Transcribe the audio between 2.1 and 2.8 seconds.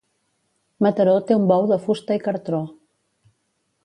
i cartró.